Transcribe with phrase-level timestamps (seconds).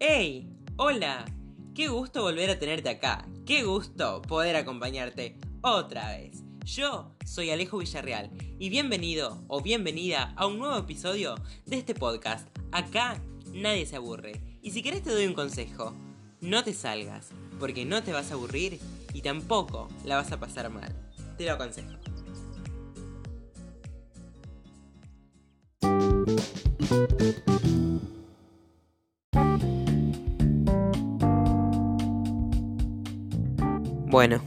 [0.00, 0.48] ¡Hey!
[0.76, 1.24] ¡Hola!
[1.72, 3.28] ¡Qué gusto volver a tenerte acá!
[3.46, 6.42] ¡Qué gusto poder acompañarte otra vez!
[6.64, 11.36] Yo soy Alejo Villarreal y bienvenido o bienvenida a un nuevo episodio
[11.66, 12.48] de este podcast.
[12.72, 13.22] Acá
[13.52, 14.58] nadie se aburre.
[14.62, 15.94] Y si querés te doy un consejo.
[16.40, 17.28] No te salgas,
[17.60, 18.80] porque no te vas a aburrir
[19.12, 20.92] y tampoco la vas a pasar mal.
[21.38, 21.94] Te lo aconsejo.
[34.14, 34.40] Bueno,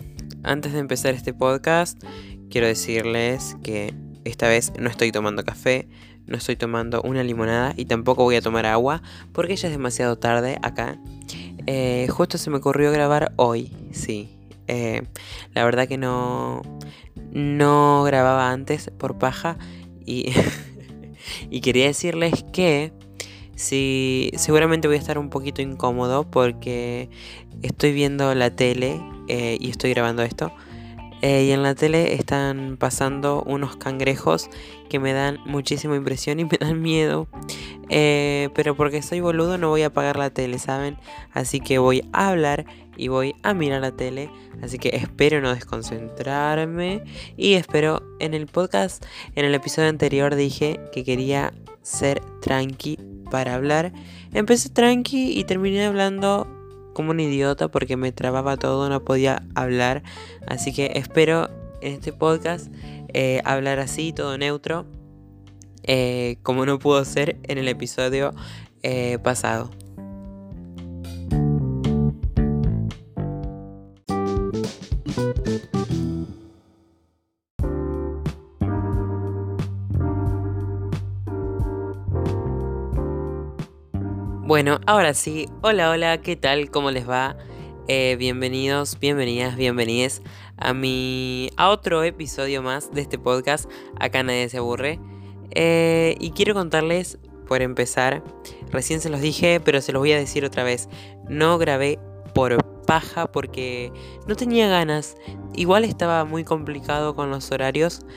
[0.43, 2.01] antes de empezar este podcast,
[2.49, 3.93] quiero decirles que
[4.23, 5.89] esta vez no estoy tomando café,
[6.25, 9.01] no estoy tomando una limonada y tampoco voy a tomar agua
[9.33, 10.97] porque ya es demasiado tarde acá.
[11.65, 14.37] Eh, justo se me ocurrió grabar hoy, sí.
[14.67, 15.01] Eh,
[15.53, 16.61] la verdad que no,
[17.33, 19.57] no grababa antes por paja
[20.05, 20.31] y,
[21.49, 22.93] y quería decirles que
[23.57, 27.09] sí, seguramente voy a estar un poquito incómodo porque
[27.61, 30.53] estoy viendo la tele eh, y estoy grabando esto.
[31.21, 34.49] Eh, y en la tele están pasando unos cangrejos
[34.87, 37.27] que me dan muchísima impresión y me dan miedo.
[37.89, 40.97] Eh, pero porque soy boludo no voy a apagar la tele, ¿saben?
[41.33, 44.29] Así que voy a hablar y voy a mirar la tele.
[44.61, 47.03] Así que espero no desconcentrarme.
[47.35, 49.03] Y espero en el podcast,
[49.35, 53.93] en el episodio anterior dije que quería ser tranqui para hablar.
[54.33, 56.47] Empecé tranqui y terminé hablando
[56.93, 60.03] como un idiota porque me trababa todo, no podía hablar.
[60.47, 61.49] Así que espero
[61.81, 62.71] en este podcast
[63.13, 64.85] eh, hablar así, todo neutro,
[65.83, 68.33] eh, como no pudo ser en el episodio
[68.83, 69.69] eh, pasado.
[84.57, 86.71] Bueno, ahora sí, hola, hola, ¿qué tal?
[86.71, 87.37] ¿Cómo les va?
[87.87, 90.23] Eh, bienvenidos, bienvenidas, bienvenides
[90.57, 93.69] a mi a otro episodio más de este podcast.
[93.99, 94.99] Acá nadie se aburre.
[95.51, 98.23] Eh, y quiero contarles, por empezar,
[98.71, 100.89] recién se los dije, pero se los voy a decir otra vez.
[101.29, 101.99] No grabé
[102.33, 103.93] por paja porque
[104.25, 105.17] no tenía ganas.
[105.53, 108.07] Igual estaba muy complicado con los horarios.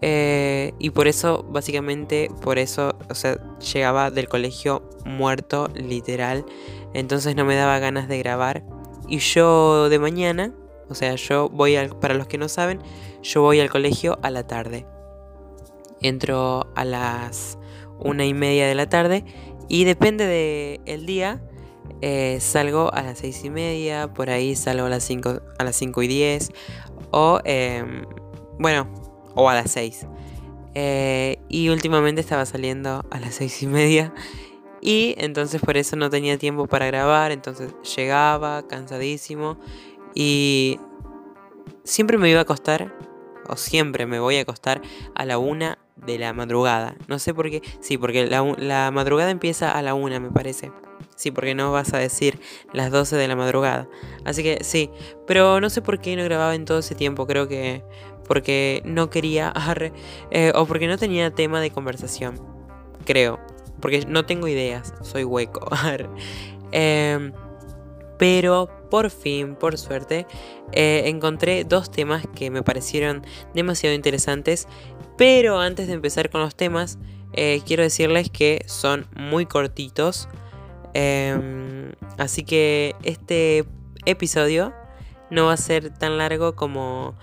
[0.00, 6.44] Eh, y por eso, básicamente, por eso, o sea, llegaba del colegio muerto, literal.
[6.94, 8.62] Entonces no me daba ganas de grabar.
[9.08, 10.52] Y yo de mañana,
[10.88, 12.80] o sea, yo voy al, para los que no saben,
[13.22, 14.86] yo voy al colegio a la tarde.
[16.00, 17.58] Entro a las
[17.98, 19.24] una y media de la tarde
[19.68, 21.42] y depende del el día.
[22.00, 25.74] Eh, salgo a las seis y media, por ahí salgo a las 5 a las
[25.74, 26.52] cinco y 10
[27.10, 28.04] o em,
[28.58, 28.86] bueno,
[29.38, 30.06] o a las 6.
[30.74, 34.12] Eh, y últimamente estaba saliendo a las seis y media.
[34.80, 37.32] Y entonces por eso no tenía tiempo para grabar.
[37.32, 39.58] Entonces llegaba cansadísimo.
[40.14, 40.78] Y
[41.84, 42.94] siempre me iba a acostar.
[43.48, 44.82] O siempre me voy a acostar
[45.14, 46.96] a la una de la madrugada.
[47.08, 47.62] No sé por qué.
[47.80, 50.70] Sí, porque la, la madrugada empieza a la una, me parece.
[51.16, 52.38] Sí, porque no vas a decir
[52.72, 53.88] las 12 de la madrugada.
[54.24, 54.90] Así que sí,
[55.26, 57.26] pero no sé por qué no grababa en todo ese tiempo.
[57.26, 57.82] Creo que
[58.28, 59.52] porque no quería,
[60.30, 62.40] eh, o porque no tenía tema de conversación,
[63.04, 63.40] creo,
[63.80, 65.68] porque no tengo ideas, soy hueco.
[66.70, 67.32] Em,
[68.18, 70.26] pero por fin, por suerte,
[70.72, 73.24] eh, encontré dos temas que me parecieron
[73.54, 74.68] demasiado interesantes.
[75.16, 76.98] Pero antes de empezar con los temas,
[77.32, 80.28] eh, quiero decirles que son muy cortitos.
[80.94, 83.64] Em, así que este
[84.04, 84.74] episodio
[85.30, 87.14] no va a ser tan largo como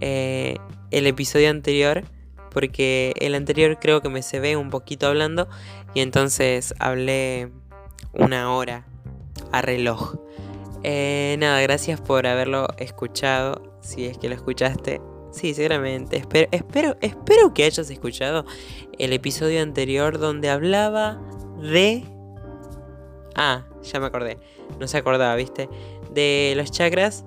[0.00, 0.56] eh,
[0.90, 2.04] el episodio anterior,
[2.50, 5.48] porque el anterior creo que me se ve un poquito hablando
[5.94, 7.50] y entonces hablé
[8.12, 8.86] una hora
[9.52, 10.16] a reloj.
[10.82, 15.00] Eh, nada, gracias por haberlo escuchado, si es que lo escuchaste.
[15.32, 16.16] Sí, seguramente.
[16.16, 18.44] Espero, espero, espero que hayas escuchado
[18.98, 21.20] el episodio anterior donde hablaba
[21.60, 22.04] de...
[23.34, 24.38] Ah, ya me acordé.
[24.78, 25.68] No se acordaba, ¿viste?
[26.12, 27.24] De los chakras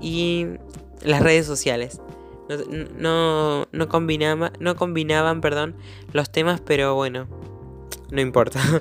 [0.00, 0.46] y
[1.02, 2.00] las redes sociales.
[2.98, 5.76] No, no, combinaba, no combinaban perdón,
[6.12, 7.28] los temas, pero bueno,
[8.10, 8.60] no importa.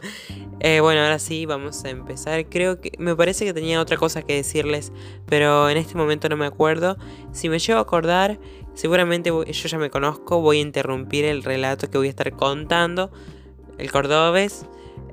[0.62, 2.50] Eh, bueno, ahora sí, vamos a empezar.
[2.50, 4.92] Creo que me parece que tenía otra cosa que decirles,
[5.26, 6.98] pero en este momento no me acuerdo.
[7.32, 8.42] Si me llevo a acordar,
[8.74, 13.10] seguramente yo ya me conozco, voy a interrumpir el relato que voy a estar contando,
[13.78, 14.66] el cordobés,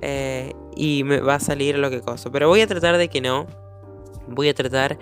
[0.02, 2.32] eh, y me va a salir lo que coso.
[2.32, 3.46] Pero voy a tratar de que no.
[4.26, 4.98] Voy a tratar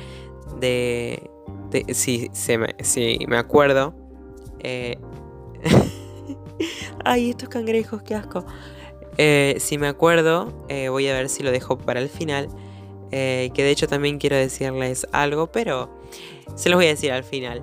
[0.61, 1.31] de,
[1.93, 3.95] si, me, me acuerdo.
[4.61, 4.99] Eh,
[7.05, 8.45] ay, estos cangrejos, qué asco.
[9.19, 12.49] Eh, si me acuerdo, eh, voy a ver si lo dejo para el final.
[13.11, 15.89] que de hecho también quiero decirles algo, pero
[16.57, 17.63] se los voy a decir al final.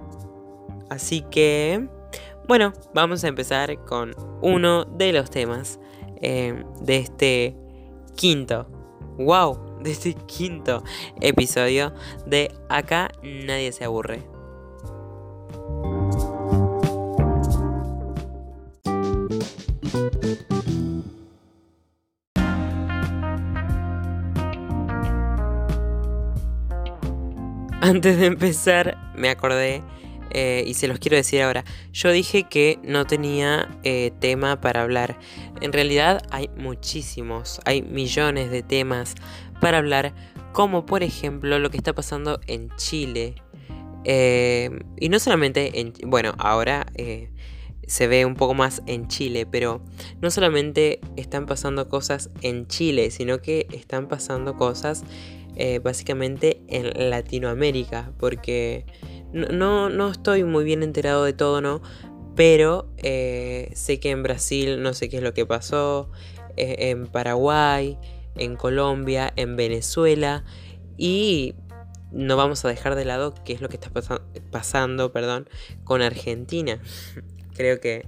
[0.89, 1.87] Así que,
[2.47, 5.79] bueno, vamos a empezar con uno de los temas
[6.21, 7.55] de este
[8.15, 8.67] quinto.
[9.17, 9.70] ¡Wow!
[9.81, 10.83] De este quinto
[11.19, 11.93] episodio
[12.25, 14.23] de Acá nadie se aburre.
[27.83, 29.83] Antes de empezar, me acordé
[30.33, 31.65] eh, y se los quiero decir ahora.
[31.91, 35.17] Yo dije que no tenía eh, tema para hablar.
[35.61, 39.15] En realidad hay muchísimos, hay millones de temas
[39.61, 40.13] para hablar,
[40.51, 43.35] como por ejemplo lo que está pasando en Chile.
[44.03, 44.69] Eh,
[44.99, 45.93] y no solamente en...
[46.05, 47.29] Bueno, ahora eh,
[47.87, 49.81] se ve un poco más en Chile, pero
[50.19, 55.03] no solamente están pasando cosas en Chile, sino que están pasando cosas
[55.55, 58.85] eh, básicamente en Latinoamérica, porque
[59.31, 61.81] no, no, estoy muy bien enterado de todo, ¿no?
[62.35, 66.09] Pero sé que en Brasil no sé qué es lo que pasó,
[66.55, 67.97] en Paraguay,
[68.35, 70.43] en Colombia, en Venezuela
[70.97, 71.55] y
[72.11, 73.89] no vamos a dejar de lado qué es lo que está
[74.51, 75.49] pasando perdón,
[75.83, 76.79] con Argentina.
[77.55, 78.07] Creo que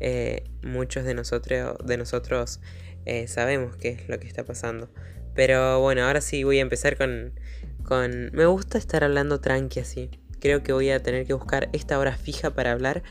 [0.00, 2.60] eh, muchos de nosotros, de nosotros
[3.06, 4.90] eh, sabemos qué es lo que está pasando.
[5.34, 7.38] Pero bueno, ahora sí voy a empezar con,
[7.84, 8.30] con...
[8.32, 10.10] Me gusta estar hablando tranqui así.
[10.40, 13.02] Creo que voy a tener que buscar esta hora fija para hablar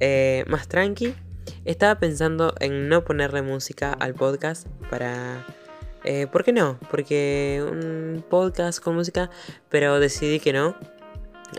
[0.00, 1.14] eh, más tranqui.
[1.64, 5.46] Estaba pensando en no ponerle música al podcast para
[6.04, 6.78] eh, ¿Por qué no?
[6.90, 9.30] Porque un podcast con música,
[9.68, 10.76] pero decidí que no.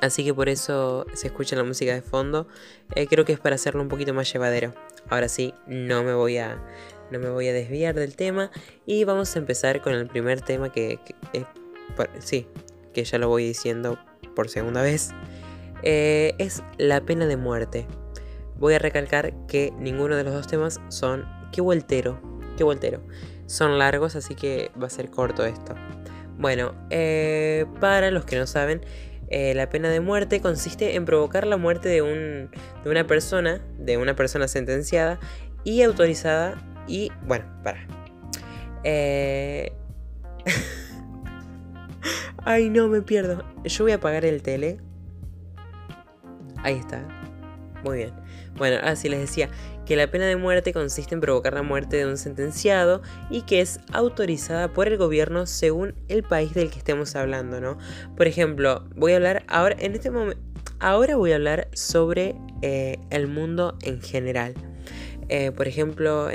[0.01, 2.47] Así que por eso se escucha la música de fondo.
[2.95, 4.73] Eh, creo que es para hacerlo un poquito más llevadero.
[5.09, 6.61] Ahora sí, no me voy a,
[7.11, 8.51] no me voy a desviar del tema.
[8.85, 10.99] Y vamos a empezar con el primer tema que,
[11.33, 11.45] eh,
[12.19, 12.47] sí,
[12.93, 13.99] que ya lo voy diciendo
[14.35, 15.11] por segunda vez.
[15.83, 17.85] es la pena de muerte.
[18.57, 21.25] Voy a recalcar que ninguno de los dos temas son...
[21.51, 22.21] ¡Qué voltero!
[22.55, 23.01] ¡Qué voltero!
[23.51, 25.75] Son largos, así que va a ser corto esto.
[26.37, 28.81] Bueno, eh, para los que no saben,
[29.27, 32.49] eh, la pena de muerte consiste en provocar la muerte de, un,
[32.83, 35.19] de una persona, de una persona sentenciada
[35.63, 36.57] y autorizada
[36.87, 37.85] y, bueno, para.
[38.83, 39.73] Eh...
[42.43, 43.43] Ay, no, me pierdo.
[43.65, 44.79] Yo voy a apagar el tele.
[46.63, 47.05] Ahí está.
[47.83, 48.13] Muy bien.
[48.57, 49.49] Bueno, así les decía,
[49.91, 53.59] que la pena de muerte consiste en provocar la muerte de un sentenciado y que
[53.59, 57.77] es autorizada por el gobierno según el país del que estemos hablando, ¿no?
[58.15, 60.41] Por ejemplo, voy a hablar ahora, en este momento,
[60.79, 64.53] ahora voy a hablar sobre eh, el mundo en general.
[65.27, 66.29] Eh, por ejemplo,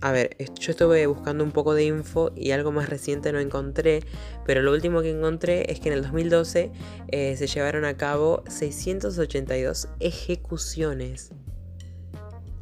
[0.00, 4.02] a ver, yo estuve buscando un poco de info y algo más reciente no encontré,
[4.44, 6.72] pero lo último que encontré es que en el 2012
[7.12, 11.30] eh, se llevaron a cabo 682 ejecuciones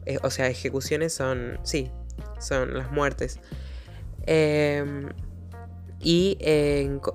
[0.07, 1.91] eh, o sea, ejecuciones son, sí,
[2.39, 3.41] son las muertes.
[4.27, 5.09] Em,
[6.03, 6.39] y,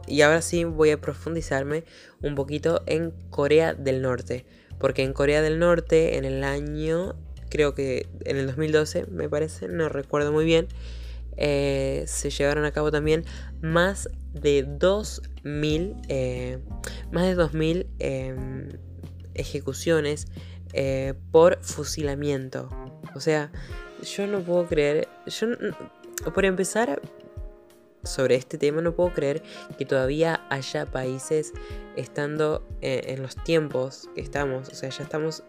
[0.07, 1.83] y ahora sí voy a profundizarme
[2.21, 4.45] un poquito en Corea del Norte.
[4.79, 7.15] Porque en Corea del Norte, en el año,
[7.49, 10.67] creo que en el 2012, me parece, no recuerdo muy bien,
[11.37, 13.25] eh, se llevaron a cabo también
[13.61, 16.59] más de 2.000, eh,
[17.11, 18.69] más de 2.000 em,
[19.33, 20.27] ejecuciones
[20.73, 22.69] eh, por fusilamiento.
[23.15, 23.51] O sea,
[24.03, 25.47] yo no puedo creer, yo
[26.33, 27.01] por empezar
[28.03, 29.41] sobre este tema no puedo creer
[29.77, 31.53] que todavía haya países
[31.95, 35.43] estando eh, en, los tiempos que estamos, o sea, ya estamos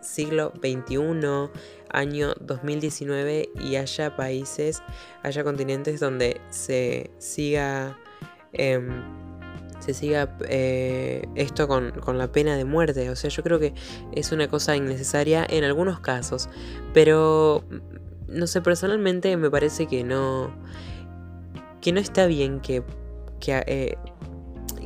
[0.00, 1.50] siglo XXI,
[1.90, 4.82] año 2019 y haya países,
[5.22, 7.98] haya continentes donde se siga...
[8.52, 9.29] Em,
[9.94, 13.10] se siga eh, esto con, la pena de muerte.
[13.10, 13.74] O sea, yo creo que
[14.12, 16.48] es una cosa innecesaria en algunos casos.
[16.94, 17.64] Pero,
[18.28, 20.50] no sé, personalmente me parece que no...
[21.80, 22.82] Que no está bien que...
[23.40, 23.98] que eh,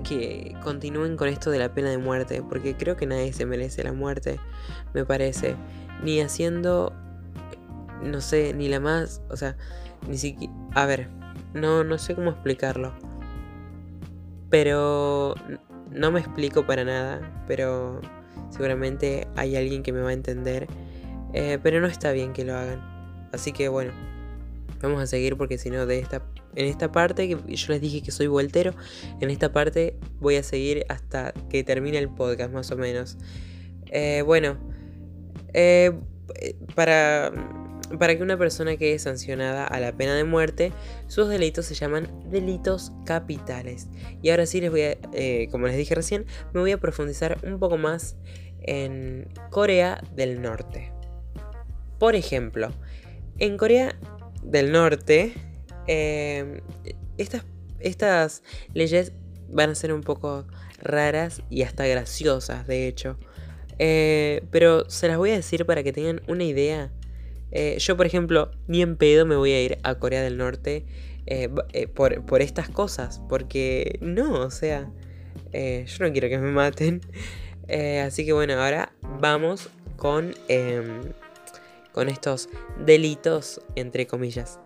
[0.04, 3.82] que continúen con esto de la pena de muerte, porque creo que nadie se merece
[3.82, 4.38] la muerte,
[4.92, 5.56] me parece,
[6.02, 6.92] ni haciendo,
[8.02, 9.56] no sé, ni la más, o sea,
[10.06, 11.08] ni siquiera, a ver,
[11.54, 12.92] no, no sé cómo explicarlo.
[14.54, 15.34] Pero
[15.90, 18.00] no me explico para nada, pero
[18.50, 20.68] seguramente hay alguien que me va a entender.
[21.32, 22.80] Eh, pero no está bien que lo hagan.
[23.32, 23.90] Así que bueno,
[24.80, 26.22] vamos a seguir porque si no de esta
[26.54, 28.74] en esta parte que yo les dije que soy voltero,
[29.20, 33.18] en esta parte voy a seguir hasta que termine el podcast más o menos.
[33.86, 34.56] Eh, bueno,
[35.52, 35.98] eh,
[36.76, 37.32] para
[37.98, 40.72] para que una persona quede sancionada a la pena de muerte,
[41.06, 43.88] sus delitos se llaman delitos capitales.
[44.22, 47.38] Y ahora sí les voy a, eh, como les dije recién, me voy a profundizar
[47.44, 48.16] un poco más
[48.62, 50.92] en Corea del Norte.
[51.98, 52.70] Por ejemplo,
[53.38, 53.96] en Corea
[54.42, 55.34] del Norte,
[55.86, 56.60] em,
[57.80, 59.12] estas, leyes
[59.48, 60.46] van a ser un poco
[60.82, 63.18] raras y hasta graciosas, de hecho.
[63.78, 66.92] Eh, pero se las voy a decir para que tengan una idea
[67.54, 70.84] eh, yo, por ejemplo, ni en pedo me voy a ir a Corea del Norte
[71.26, 73.22] eh, eh, por, estas cosas.
[73.28, 74.90] Porque no, o sea,
[75.52, 77.00] yo no quiero que me maten.
[78.04, 81.12] así que bueno, ahora vamos con, em,
[81.92, 82.48] con estos
[82.84, 84.58] delitos, entre comillas.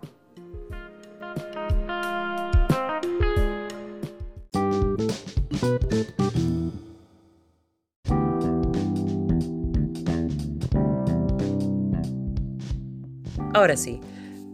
[13.58, 14.00] Ahora sí,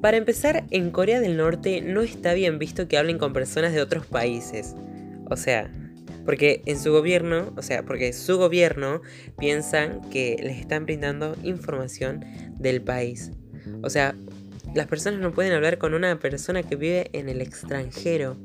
[0.01, 3.83] para empezar, en Corea del Norte no está bien visto que hablen con personas de
[3.83, 4.75] otros países.
[5.27, 5.71] O sea,
[6.25, 9.03] porque en su gobierno, o sea, porque su gobierno
[9.39, 12.25] piensan que les están brindando información
[12.59, 13.31] del país.
[13.83, 14.15] O sea,
[14.75, 18.39] las personas no pueden hablar con una persona que vive en el extranjero.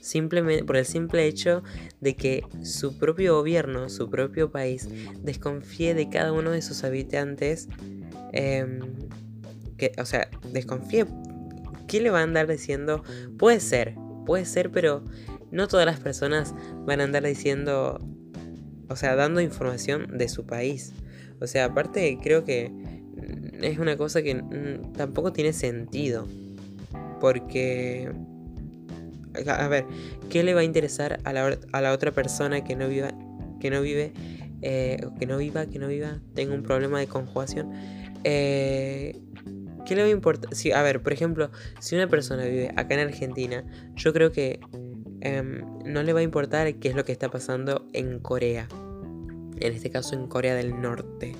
[0.00, 1.64] Simplemente por el simple hecho
[2.00, 4.88] de que su propio gobierno, su propio país,
[5.24, 7.68] desconfíe de cada uno de sus habitantes.
[8.32, 8.78] Em,
[9.76, 11.06] que, o sea, desconfíe.
[11.88, 13.02] ¿Qué le va a andar diciendo?
[13.38, 15.04] Puede ser, puede ser, pero
[15.50, 16.54] no todas las personas
[16.84, 18.00] van a andar diciendo,
[18.88, 20.92] o sea, dando información de su país.
[21.40, 22.72] O sea, aparte creo que
[23.60, 24.42] es una cosa que
[24.96, 26.26] tampoco tiene sentido.
[27.20, 28.12] Porque,
[29.46, 29.86] a ver,
[30.28, 33.12] ¿qué le va a interesar a la, a la otra persona que no viva,
[33.60, 34.12] que no vive,
[34.62, 37.72] eh, que no viva, que no viva, tenga un problema de conjugación?
[38.24, 39.18] Eh,
[39.86, 40.54] ¿Qué le va a importar?
[40.54, 41.50] Si, a ver, por ejemplo,
[41.80, 43.64] si una persona vive acá en Argentina,
[43.94, 44.60] yo creo que
[45.20, 48.68] em, no le va a importar qué es lo que está pasando en Corea.
[49.58, 51.34] En este caso, en Corea del Norte.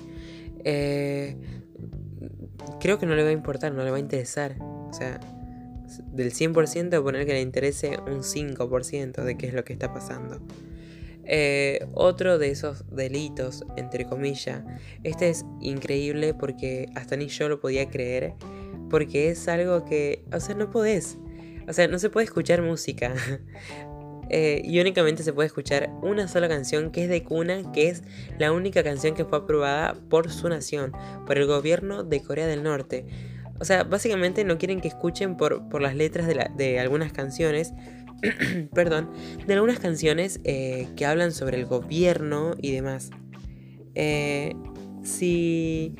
[0.63, 1.35] Eh,
[2.79, 4.55] creo que no le va a importar, no le va a interesar.
[4.61, 5.19] O sea,
[6.13, 10.41] del 100% poner que le interese un 5% de qué es lo que está pasando.
[11.29, 14.63] Eh, otro de esos delitos, entre comillas,
[15.03, 18.33] este es increíble porque hasta ni yo lo podía creer,
[18.89, 21.17] porque es algo que, o sea, no podés,
[21.67, 23.13] o sea, no se puede escuchar música.
[24.29, 28.03] Eh, y únicamente se puede escuchar una sola canción que es de cuna, que es
[28.37, 30.91] la única canción que fue aprobada por su nación,
[31.25, 33.05] por el gobierno de Corea del Norte.
[33.61, 37.71] O sea, básicamente no quieren que escuchen por, por las letras de, de algunas canciones,
[38.73, 39.09] perdón,
[39.45, 43.11] de algunas canciones eh, que hablan sobre el gobierno y demás.
[43.95, 44.53] Eh,
[45.03, 45.95] si,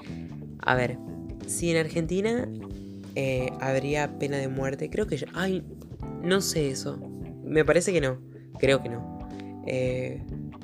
[0.59, 0.97] a ver,
[1.47, 2.47] si en Argentina
[3.15, 5.63] eh, habría pena de muerte, creo que yo, ay,
[6.23, 6.97] no sé eso,
[7.43, 8.19] me parece que no,
[8.59, 9.17] creo que no.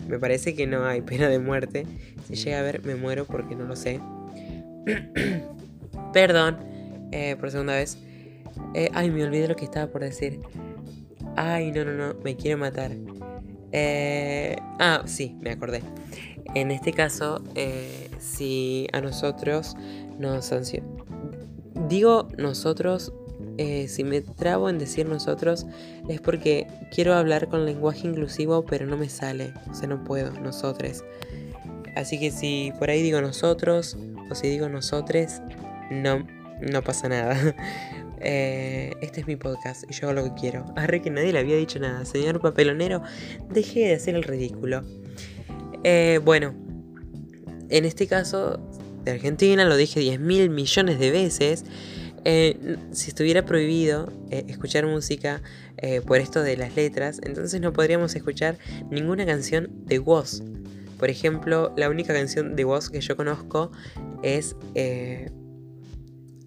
[0.08, 1.86] me parece que no hay pena de muerte.
[2.28, 4.00] Si llega a ver, me muero porque no lo sé.
[6.14, 6.58] Perdón,
[7.40, 7.98] por segunda vez.
[8.94, 10.40] ay, me olvidé lo que estaba por decir.
[11.36, 12.92] Ay, no, no, no, me quiero matar.
[13.72, 15.82] Eh, ah, sí, me acordé.
[16.56, 19.76] En este caso, eh, si a nosotros
[20.20, 20.90] nos sancionan...
[21.90, 23.12] Digo nosotros,
[23.58, 25.66] eh, si me trabo en decir nosotros,
[26.08, 29.54] es porque quiero hablar con lenguaje inclusivo, pero no me sale.
[29.70, 31.04] O sea, no puedo, nosotros.
[31.96, 33.98] Así que si por ahí digo nosotros,
[34.30, 35.42] o si digo nosotres,
[35.92, 36.26] no,
[36.62, 37.36] no pasa nada.
[38.24, 40.66] Eh, este es mi podcast y yo hago lo que quiero.
[40.76, 42.06] Arre que nadie le había dicho nada.
[42.06, 43.04] Señor papelonero,
[43.50, 44.82] deje de hacer el ridículo.
[45.84, 46.56] Eh, bueno,
[47.70, 48.60] en este caso
[49.04, 51.66] de Argentina, lo dije 10 mil millones de veces.
[52.26, 55.42] Eh, si estuviera prohibido escuchar música
[56.08, 58.58] por esto de las letras, entonces no podríamos escuchar
[58.90, 60.42] ninguna canción de Woz.
[60.98, 63.74] Por ejemplo, la única canción de Woz que yo conozco
[64.22, 64.56] es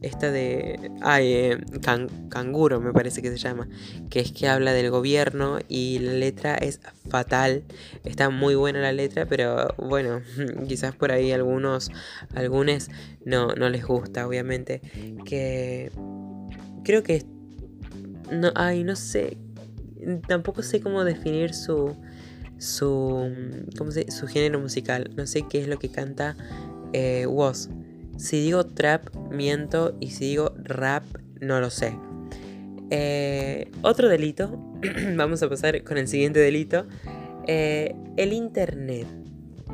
[0.06, 0.90] esta de...
[1.02, 1.58] Ay, eh,
[2.28, 3.68] Canguro me parece que se llama,
[4.10, 7.64] que es que habla del gobierno y la letra es fatal.
[8.04, 10.20] Está muy buena la letra, pero bueno,
[10.68, 11.90] quizás por ahí algunos,
[12.34, 12.88] algunos
[13.24, 14.80] no, no les gusta, obviamente.
[15.24, 15.90] Que
[16.84, 17.24] creo que...
[18.30, 19.36] No, ay, no sé.
[20.26, 21.96] Tampoco sé cómo definir su...
[22.58, 23.34] Su,
[23.76, 25.10] ¿cómo se, su género musical.
[25.14, 26.36] No sé qué es lo que canta
[26.92, 27.26] eh.
[28.16, 29.96] Si digo trap, miento.
[30.00, 31.04] Y si digo rap,
[31.40, 31.96] no lo sé.
[32.90, 34.58] Eh, otro delito.
[35.16, 36.86] Vamos a pasar con el siguiente delito.
[37.46, 39.06] Eh, el internet.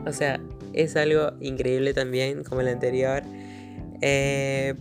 [0.07, 0.41] O sea,
[0.73, 3.23] es algo increíble también, como el anterior.
[4.01, 4.75] Eh,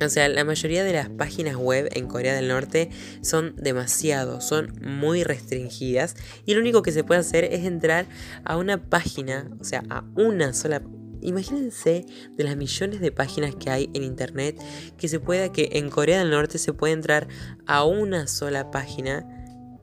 [0.00, 2.88] O sea, la mayoría de las páginas web en Corea del Norte
[3.20, 6.14] son demasiado, son muy restringidas
[6.46, 8.06] y lo único que se puede hacer es entrar
[8.44, 10.82] a una página, o sea, a una sola
[11.22, 12.06] Imagínense
[12.36, 14.60] de las millones de páginas que hay en internet
[14.96, 17.28] que se pueda que en Corea del Norte se puede entrar
[17.66, 19.26] a una sola página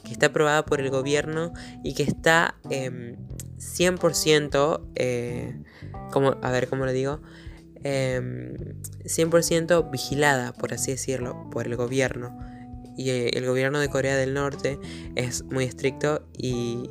[0.04, 1.52] que está aprobada por el gobierno
[1.84, 2.56] y que está
[3.58, 5.64] 100%, em, eh,
[6.12, 7.22] como, a ver cómo lo digo,
[7.84, 12.38] 100% em, vigilada, por así decirlo, por el gobierno.
[12.98, 14.80] Y eh, el gobierno de Corea del Norte
[15.16, 16.90] es muy estricto y,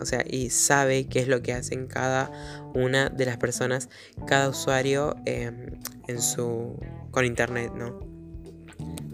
[0.00, 2.30] o sea, y sabe qué es lo que hacen cada
[2.74, 3.88] una de las personas,
[4.26, 6.78] cada usuario em, en su,
[7.10, 8.00] con internet, ¿no?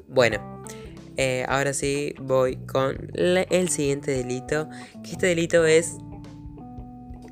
[0.08, 0.64] Bueno,
[1.16, 4.68] eh, ahora sí voy con el siguiente delito,
[5.02, 5.96] que este delito es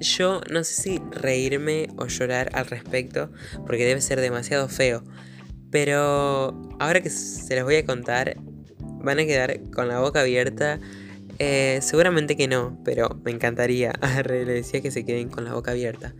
[0.01, 3.31] yo no sé si reírme o llorar al respecto,
[3.67, 5.05] porque debe ser demasiado feo.
[5.71, 8.37] Pero ahora que se los voy a contar,
[8.79, 10.81] van a quedar con la boca abierta.
[11.43, 13.93] Eh, seguramente que no, pero me encantaría.
[14.27, 16.15] Le decía que se queden con la boca abierta.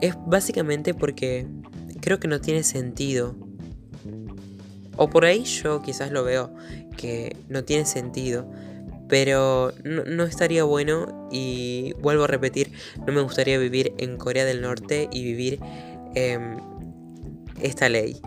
[0.00, 1.48] Es básicamente porque
[2.00, 3.34] creo que no tiene sentido.
[4.96, 6.54] O por ahí yo quizás lo veo
[6.96, 8.48] que no tiene sentido.
[9.08, 12.72] Pero no, estaría bueno y vuelvo a repetir,
[13.06, 15.60] no me gustaría vivir en Corea del Norte y vivir
[16.14, 16.56] em,
[17.60, 18.20] esta ley.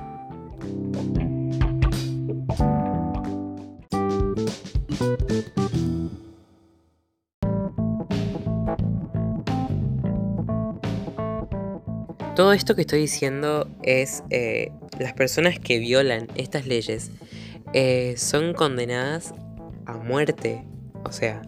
[12.39, 17.11] Todo esto que estoy diciendo es eh, las personas que violan estas leyes
[17.73, 19.33] eh, son condenadas
[19.85, 20.63] a muerte.
[21.03, 21.41] O sea,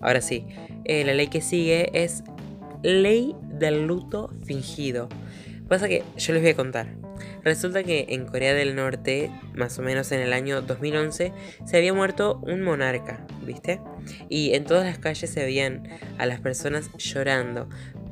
[0.00, 0.46] ahora sí,
[0.84, 2.22] eh, la ley que sigue es
[2.84, 5.08] ley del luto fingido.
[5.68, 6.94] Pasa que yo les voy a contar.
[7.42, 11.32] Resulta que en Corea del Norte, más o menos en el año 2011,
[11.64, 13.80] se había muerto un monarca, ¿viste?
[14.28, 17.68] Y en todas las calles se veían a las personas llorando.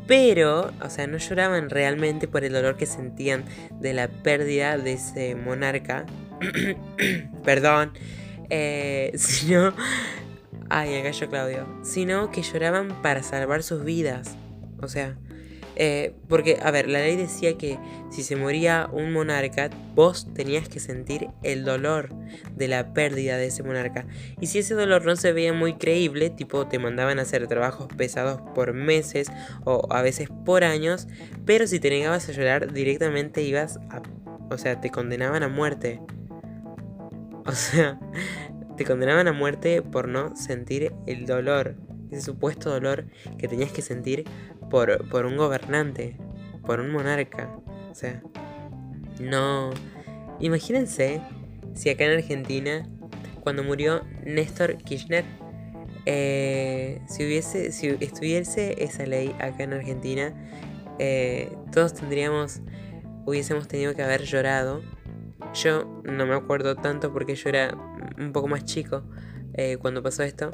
[0.09, 3.45] Pero, o sea, no lloraban realmente por el dolor que sentían
[3.81, 6.05] de la pérdida de ese monarca.
[7.45, 7.93] Perdón.
[8.51, 9.75] Eh, sino
[10.71, 11.67] Ay, acá yo Claudio.
[11.83, 14.37] Sino que lloraban para salvar sus vidas.
[14.83, 15.17] O sea,
[15.81, 17.79] eh, porque, a ver, la ley decía que
[18.11, 22.09] si se moría un monarca, vos tenías que sentir el dolor
[22.57, 24.05] de la pérdida de ese monarca.
[24.41, 27.87] Y si ese dolor no se veía muy creíble, tipo te mandaban a hacer trabajos
[27.97, 29.31] pesados por meses
[29.65, 31.07] o a veces por años,
[31.47, 34.03] pero si te negabas a llorar, directamente ibas a...
[34.51, 36.01] O sea, te condenaban a muerte.
[37.47, 38.01] O sea,
[38.77, 41.77] te condenaban a muerte por no sentir el dolor,
[42.11, 43.07] ese supuesto dolor
[43.39, 44.25] que tenías que sentir
[44.71, 46.17] por, por un gobernante,
[46.65, 47.51] por un monarca.
[47.91, 48.23] O sea,
[49.21, 49.71] no...
[50.41, 51.21] Imagínense
[51.75, 52.89] si acá en Argentina,
[53.41, 55.25] cuando murió Néstor Kirchner,
[56.07, 60.35] eh, si, hubiese, si estuviese esa ley acá en Argentina,
[60.99, 62.61] eh, todos tendríamos,
[63.27, 64.83] hubiésemos tenido que haber llorado.
[65.55, 67.77] Yo no me acuerdo tanto porque yo era
[68.19, 69.03] un poco más chico
[69.55, 70.51] eh, cuando pasó esto.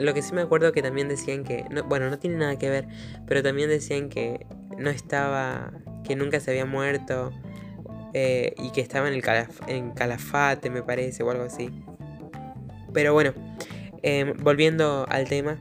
[0.00, 2.88] Lo que sí me acuerdo que también decían que, bueno, no tiene nada que ver,
[3.26, 4.46] pero también decían que
[4.78, 5.72] no estaba,
[6.04, 7.30] que nunca se había muerto
[8.14, 9.22] eh, y que estaba en el
[9.66, 11.70] en calafate, me parece, o algo así.
[12.94, 13.34] Pero bueno,
[14.02, 15.60] em, volviendo al tema,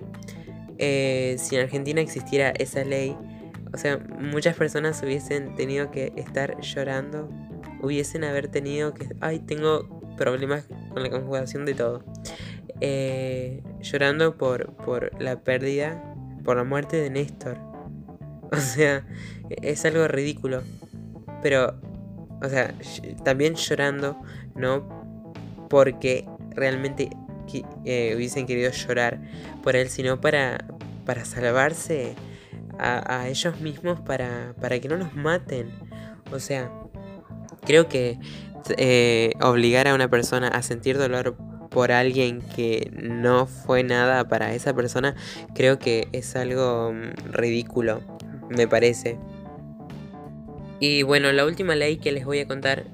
[0.78, 3.17] eh, si en Argentina existiera esa ley,
[3.73, 7.30] o sea, muchas personas hubiesen tenido que estar llorando,
[7.82, 12.06] hubiesen haber tenido que, ay, tengo problemas con la conjugación de todo.
[12.82, 16.02] Eh, llorando por, por la pérdida,
[16.44, 17.58] por la muerte de Néstor.
[18.52, 19.06] O sea,
[19.62, 20.63] es algo ridículo.
[21.44, 21.80] Pero,
[22.42, 22.74] o sea,
[23.24, 24.20] también llorando,
[24.56, 27.12] no porque realmente
[27.86, 29.22] eh, hubiesen querido llorar
[29.62, 30.65] por él, sino para,
[31.06, 32.15] para salvarse
[32.80, 35.70] a, ellos mismos, para, para que no los maten.
[36.32, 36.72] O sea,
[37.65, 38.18] creo que
[38.78, 41.38] eh, obligar a una persona a sentir dolor
[41.69, 45.15] por alguien que no fue nada para esa persona,
[45.53, 48.01] creo que es algo mm, ridículo,
[48.49, 49.17] me parece.
[50.79, 52.86] Y bueno, la última ley que les voy a contar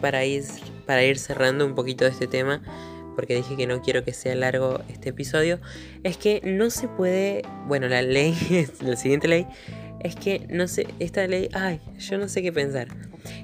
[0.00, 0.44] para ir,
[0.86, 2.62] para ir cerrando un poquito de este tema,
[3.14, 5.60] porque dije que no quiero que sea largo este episodio,
[6.02, 8.34] es que no se puede, bueno, la ley,
[8.80, 9.46] la siguiente ley,
[10.00, 12.88] es que no sé, esta ley, ay, yo no sé qué pensar.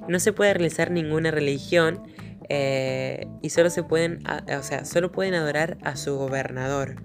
[0.08, 2.02] No se puede realizar ninguna religión
[2.48, 6.96] eh, y solo se pueden, o sea, solo pueden adorar a su gobernador.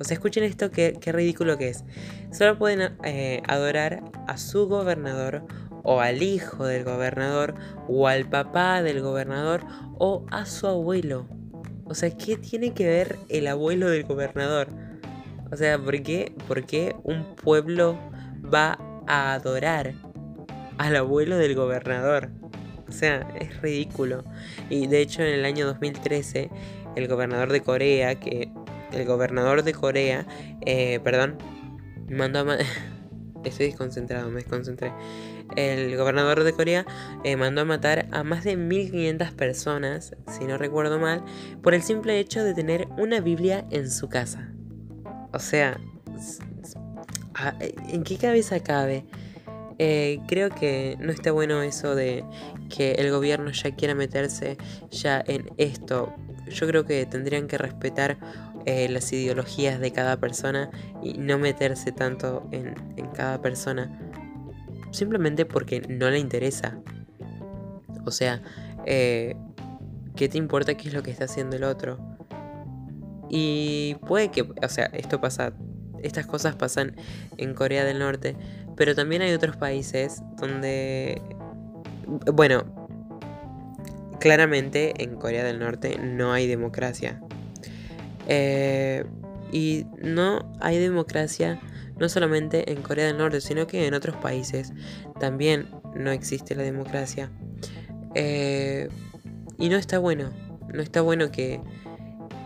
[0.00, 1.84] O sea, escuchen esto, qué, ridículo que es.
[2.32, 5.44] Solo pueden eh, adorar a su gobernador
[5.82, 7.54] o al hijo del gobernador
[7.88, 9.62] o al papá del gobernador
[9.98, 11.26] o a su abuelo.
[11.84, 14.68] O sea, ¿qué tiene que ver el abuelo del gobernador?
[15.50, 17.98] O sea, ¿por qué, ¿por qué un pueblo
[18.54, 19.94] va a adorar
[20.76, 22.30] al abuelo del gobernador?
[22.88, 24.24] O sea, es ridículo.
[24.70, 26.50] Y de hecho en el año 2013,
[26.96, 28.50] el gobernador de Corea, que...
[28.92, 30.26] El gobernador de Corea,
[30.64, 31.36] eh, perdón,
[32.08, 32.56] mandó a...
[33.44, 34.92] Estoy desconcentrado, me desconcentré.
[35.56, 36.86] El gobernador de Corea
[37.24, 41.22] eh, mandó a matar a más de 1500 personas, si no recuerdo mal,
[41.62, 44.52] por el simple hecho de tener una Biblia en su casa.
[45.32, 45.78] O sea,
[47.90, 49.04] ¿en qué cabeza cabe?
[49.78, 52.24] Eh, creo que no está bueno eso de
[52.74, 54.58] que el gobierno ya quiera meterse
[54.90, 56.12] ya en esto.
[56.48, 58.18] Yo creo que tendrían que respetar
[58.66, 60.70] eh, las ideologías de cada persona
[61.02, 62.74] y no meterse tanto en,
[63.14, 63.98] cada persona.
[64.90, 66.78] Simplemente porque no le interesa.
[68.04, 68.42] O sea,
[68.84, 69.36] eh,
[70.16, 71.98] ¿qué te importa qué es lo que está haciendo el otro?
[73.30, 75.52] Y puede que, o sea, esto pasa,
[76.02, 76.94] estas cosas pasan
[77.36, 78.36] en Corea del Norte,
[78.76, 81.20] pero también hay otros países donde,
[82.32, 82.64] bueno,
[84.20, 87.20] claramente en Corea del Norte no hay democracia.
[88.26, 89.04] Eh,
[89.50, 91.58] y no hay democracia
[91.98, 94.72] no solamente en Corea del Norte, sino que en otros países
[95.18, 97.30] también no existe la democracia.
[98.14, 98.88] Eh,
[99.58, 100.30] y no está bueno,
[100.72, 101.60] no está bueno que,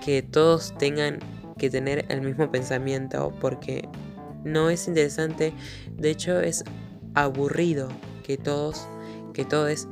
[0.05, 1.19] que todos tengan
[1.62, 3.88] que tener el mismo pensamiento porque
[4.42, 5.53] no es interesante,
[5.96, 6.64] de hecho es
[7.14, 7.88] aburrido
[8.25, 8.88] que todos,
[9.33, 9.87] que todos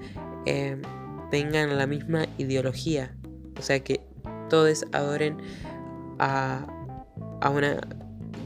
[0.46, 0.83] eh,
[1.30, 3.14] tengan la misma ideología,
[3.56, 4.00] o sea que
[4.48, 5.37] todos adoren
[6.18, 6.66] a,
[7.40, 7.78] a una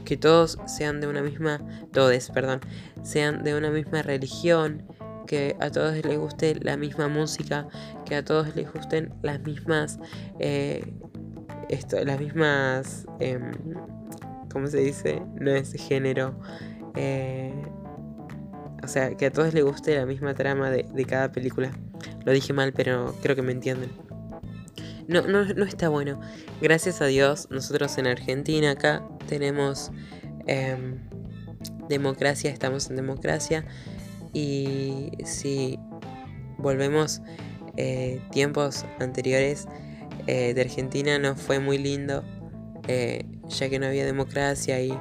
[0.03, 1.59] que todos sean de una misma
[1.93, 2.59] todos perdón
[3.01, 4.83] sean de una misma religión
[5.25, 7.67] que a todos les guste la misma música
[8.05, 9.97] que a todos les gusten las mismas
[10.39, 10.93] eh,
[11.69, 13.51] esto, las mismas, em,
[14.51, 15.21] ¿cómo se dice?
[15.39, 16.39] No es género.
[16.95, 17.53] Eh,
[18.83, 21.71] o sea, que a todos les guste la misma trama de, cada película.
[22.23, 23.91] Lo dije mal, pero creo que me entienden.
[25.07, 26.19] No, no, no está bueno.
[26.61, 29.91] Gracias a Dios, nosotros en Argentina acá tenemos
[30.47, 30.99] em,
[31.89, 33.65] democracia, estamos en democracia.
[34.33, 35.79] Y si
[36.57, 37.21] volvemos
[37.77, 39.67] eh, tiempos anteriores,
[40.27, 42.23] eh, de Argentina no fue muy lindo,
[42.87, 44.91] eh, ya que no había democracia y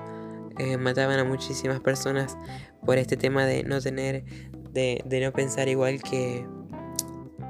[0.58, 2.36] eh, mataban a muchísimas personas
[2.84, 4.24] por este tema de no tener,
[4.72, 6.46] de, no pensar igual que,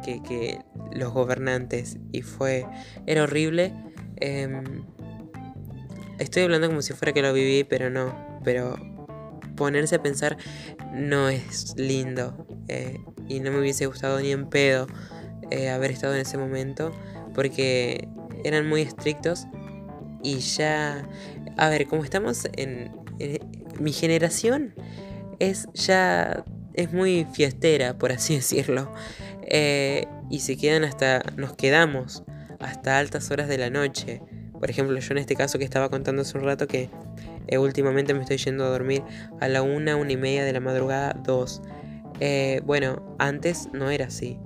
[0.05, 0.61] que,
[0.93, 1.99] los gobernantes.
[2.13, 2.67] Y fue,
[3.07, 3.75] era horrible.
[4.17, 4.85] Em,
[6.21, 8.15] estoy hablando como si fuera que lo viví, pero no.
[8.45, 8.77] Pero
[9.57, 10.37] ponerse a pensar
[10.93, 12.47] no es lindo.
[13.27, 14.87] y no me hubiese gustado ni en pedo
[15.73, 16.93] haber estado en ese momento
[17.35, 18.09] porque
[18.45, 19.47] eran muy estrictos
[20.23, 21.07] y ya,
[21.57, 22.91] a ver, como estamos en,
[23.79, 24.75] mi generación
[25.39, 28.93] es ya es muy fiestera, por así decirlo,
[29.43, 32.25] eh, y se quedan hasta, nos quedamos
[32.61, 34.23] hasta altas horas de la noche.
[34.59, 36.89] Por ejemplo, yo en este caso que estaba contando hace un rato que
[37.47, 39.03] eh, últimamente me estoy yendo a dormir
[39.41, 41.61] a la una, una y media de la madrugada, dos.
[42.21, 44.39] Eh, bueno, antes no era así.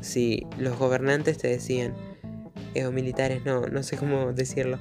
[0.00, 1.94] Si los gobernantes te decían,
[2.74, 4.78] eh, o militares, no, no sé cómo decirlo,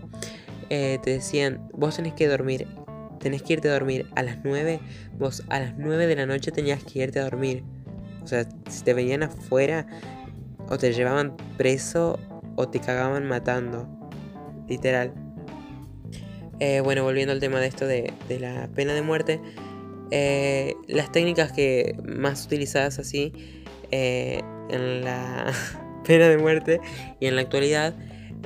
[0.70, 2.68] eh, te decían, vos tenés que dormir,
[3.20, 4.80] tenés que irte a dormir a las 9,
[5.18, 7.64] vos a las 9 de la noche tenías que irte a dormir.
[8.24, 9.88] O sea, si te venían afuera,
[10.68, 12.20] o te llevaban preso,
[12.56, 13.88] o te cagaban matando.
[14.68, 15.14] Literal.
[16.60, 19.42] Eh, bueno, volviendo al tema de esto de, de la pena de muerte.
[20.88, 23.34] las técnicas que más utilizadas así
[23.92, 25.52] en la
[26.10, 26.82] pena de muerte
[27.20, 27.94] y en la actualidad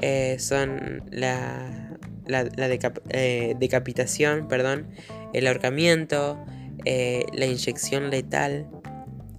[0.02, 1.98] eh, son la,
[2.28, 2.46] la,
[3.12, 4.88] eh, decapitación, perdón,
[5.32, 6.44] el ahorcamiento,
[6.84, 8.68] eh, la inyección letal,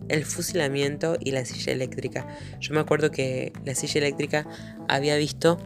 [0.08, 2.26] el fusilamiento y la silla eléctrica.
[2.60, 4.46] Yo me acuerdo que la silla eléctrica
[4.88, 5.58] había visto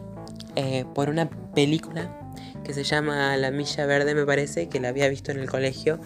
[0.93, 2.33] por una película
[2.65, 6.01] que se llama La Milla Verde, me parece, que la había visto en el colegio,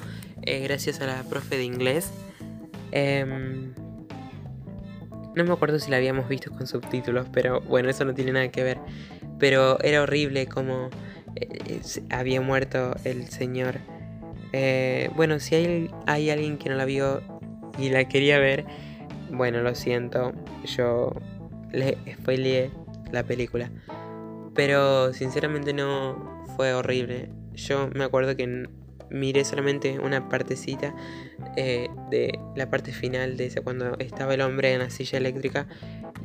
[0.46, 2.12] gracias a la profe de inglés.
[5.36, 8.50] No me acuerdo si la habíamos visto con subtítulos, pero bueno, eso no tiene nada
[8.50, 8.80] que ver.
[9.40, 10.90] Pero era horrible como
[11.36, 13.80] eh, había muerto el señor.
[14.52, 17.22] Eh, bueno, si hay, hay alguien que no la vio
[17.80, 18.66] y la quería ver,
[19.32, 20.34] bueno, lo siento,
[20.66, 21.14] yo
[21.72, 22.70] le spoileé
[23.12, 23.72] la película.
[24.54, 27.30] Pero sinceramente no fue horrible.
[27.54, 28.68] Yo me acuerdo que
[29.14, 30.94] miré solamente una partecita
[31.56, 35.68] eh, de la parte final de esa cuando estaba el hombre en la silla eléctrica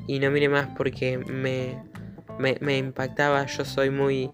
[0.06, 1.78] y no miré más porque me,
[2.38, 3.46] me, impactaba.
[3.46, 4.30] Yo soy muy...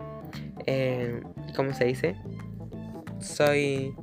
[0.66, 1.20] Eh,
[1.56, 2.16] ¿Cómo se dice?
[3.20, 3.94] Soy...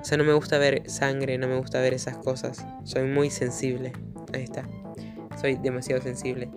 [0.00, 2.64] O sea, no me gusta ver sangre, no me gusta ver esas cosas.
[2.84, 3.92] Soy muy sensible.
[4.32, 4.68] Ahí está.
[5.40, 6.48] Soy demasiado sensible.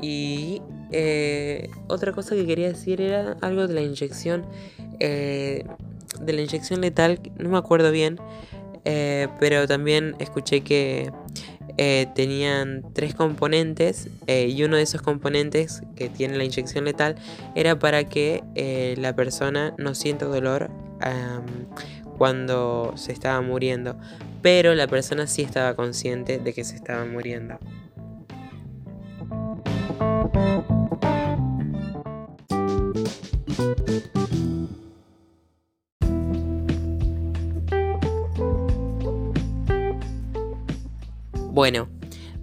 [0.00, 4.46] Y eh, otra cosa que quería decir era algo de la inyección.
[4.98, 5.64] Eh,
[6.20, 8.18] de la inyección letal, no me acuerdo bien.
[8.84, 11.10] Eh, pero también escuché que
[12.14, 14.08] tenían tres componentes.
[14.26, 17.16] y uno de esos componentes que tiene la inyección letal
[17.54, 20.70] era para que la persona no sienta dolor
[22.16, 23.96] cuando se estaba muriendo.
[24.42, 27.58] Pero la persona sí estaba consciente de que se estaba muriendo.
[41.56, 41.88] Bueno,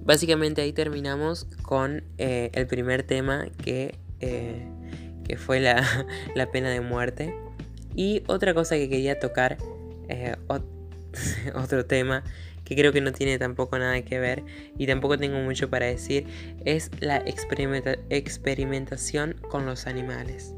[0.04, 4.65] básicamente ahí terminamos con eh, el primer tema que, eh,
[5.23, 5.86] que fue la,
[6.52, 7.36] pena de muerte.
[7.95, 9.60] Y otra cosa que quería tocar,
[10.10, 10.36] eh,
[11.54, 12.23] otro tema
[12.65, 14.43] que creo que no tiene tampoco nada que ver
[14.80, 16.26] y tampoco tengo mucho para decir,
[16.65, 20.56] es la experimentación con los animales.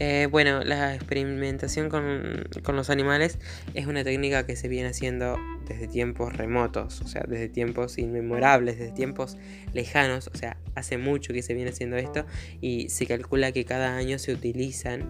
[0.00, 2.44] Eh, bueno, la experimentación con,
[2.76, 3.38] los animales
[3.74, 8.78] es una técnica que se viene haciendo desde tiempos remotos, o sea, desde tiempos inmemorables,
[8.78, 9.36] desde tiempos
[9.72, 12.26] lejanos, o sea, hace mucho que se viene haciendo esto
[12.60, 15.02] y se calcula que cada año se utilizan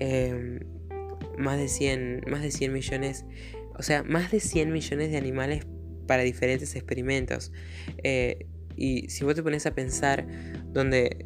[0.00, 0.60] em,
[1.38, 3.24] más, de 100, más de 100 millones,
[3.76, 5.64] o sea, más de 100 millones de animales
[6.08, 7.52] para diferentes experimentos.
[8.02, 10.26] Eh, y si vos te pones a pensar,
[10.72, 11.24] donde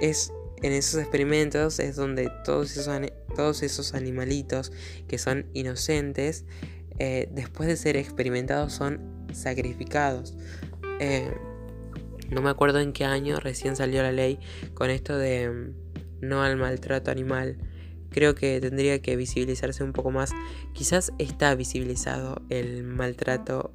[0.00, 0.32] es
[0.62, 2.88] en esos experimentos es donde todos esos,
[3.34, 4.72] todos esos animalitos
[5.06, 6.44] que son inocentes,
[6.98, 10.34] eh, después de ser experimentados, son sacrificados.
[10.98, 11.30] Eh,
[12.30, 14.40] no me acuerdo en qué año recién salió la ley
[14.74, 17.58] con esto de mm, no al maltrato animal.
[18.10, 20.30] Creo que tendría que visibilizarse un poco más.
[20.72, 23.72] Quizás está visibilizado el maltrato,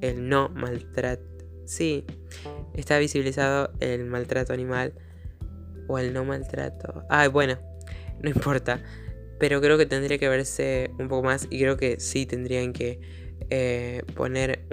[0.00, 1.22] el no maltrato.
[1.64, 2.04] Sí,
[2.74, 4.94] está visibilizado el maltrato animal
[5.88, 7.04] o el no maltrato.
[7.08, 7.58] Ay, bueno,
[8.20, 8.82] no importa.
[9.38, 13.00] Pero creo que tendría que verse un poco más y creo que sí tendrían que
[13.50, 14.64] eh, poner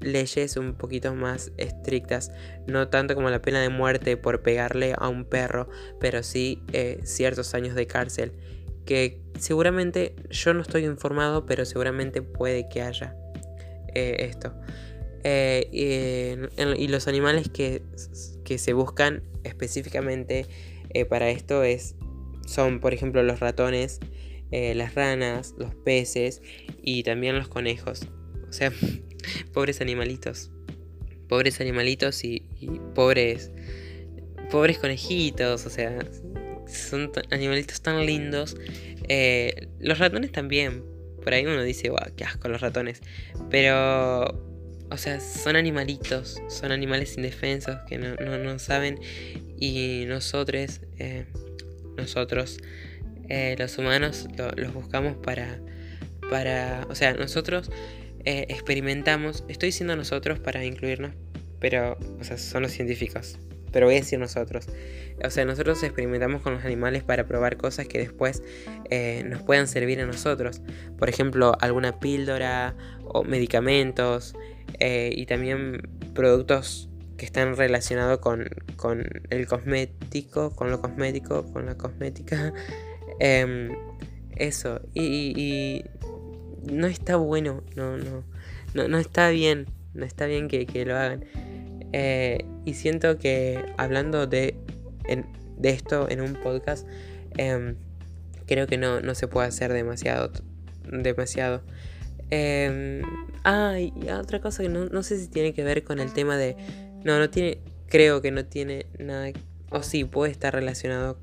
[0.00, 2.32] leyes un poquito más estrictas.
[2.66, 5.68] No tanto como la pena de muerte por pegarle a un perro,
[6.00, 8.32] pero sí eh, ciertos años de cárcel.
[8.84, 13.16] Que seguramente yo no estoy informado, pero seguramente puede que haya
[13.94, 14.52] eh, esto.
[15.70, 17.82] y, los animales que,
[18.44, 20.46] que se buscan específicamente
[20.94, 21.94] eh, para esto es,
[22.46, 24.00] son, por ejemplo, los ratones,
[24.50, 26.42] eh, las ranas, los peces
[26.82, 28.06] y también los conejos.
[28.48, 28.72] O sea,
[29.52, 30.50] pobres animalitos.
[31.28, 32.42] Pobres animalitos y,
[32.94, 33.50] pobres.
[34.50, 35.64] Pobres conejitos.
[35.64, 35.98] O sea,
[36.66, 38.56] son animalitos tan lindos.
[39.08, 40.84] Eh, los ratones también.
[41.22, 43.00] Por ahí uno dice, guau, qué asco los ratones.
[43.48, 44.51] Pero
[44.92, 49.00] o sea, son animalitos, son animales indefensos que no, no, saben.
[49.58, 51.24] Y nosotros, eh,
[51.96, 52.58] nosotros,
[53.28, 55.58] eh, los humanos, los buscamos para,
[56.28, 57.70] para, o sea, nosotros
[58.24, 61.12] eh, experimentamos, estoy diciendo nosotros para incluirnos,
[61.58, 63.38] pero, o sea, son los científicos,
[63.72, 64.66] pero voy a nosotros.
[65.24, 68.42] O sea, nosotros experimentamos con los animales para probar cosas que después
[69.24, 70.60] nos puedan servir a nosotros.
[70.98, 74.34] Por ejemplo, alguna píldora o medicamentos,
[74.78, 78.48] eh, y también productos que están relacionados con,
[79.30, 82.52] el cosmético, con lo cosmético, con la cosmética.
[83.20, 83.70] Em,
[84.34, 85.84] eso, y,
[86.64, 88.24] no está bueno, no, no,
[88.74, 91.24] no, está bien, no está bien que, lo hagan.
[91.92, 94.56] Eh, y siento que hablando de,
[95.56, 96.86] de esto en un podcast,
[97.36, 97.76] em,
[98.46, 100.32] creo que no, no se puede hacer demasiado.
[100.90, 101.62] demasiado.
[102.30, 103.02] Eh,
[103.44, 106.56] ah, y otra cosa que no, sé si tiene que ver con el tema de...
[107.04, 107.58] No, no tiene...
[107.88, 109.30] Creo que no tiene nada...
[109.70, 111.18] O sí, puede estar relacionado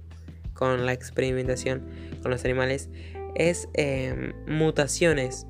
[0.53, 1.83] con la experimentación
[2.21, 2.89] con los animales.
[3.35, 5.47] Es em, mutaciones.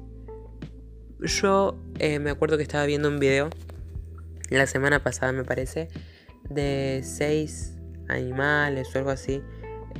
[1.19, 3.49] Yo eh, me acuerdo que estaba viendo un video
[4.57, 5.89] la semana pasada, me parece,
[6.49, 7.75] de seis
[8.07, 9.43] animales o algo así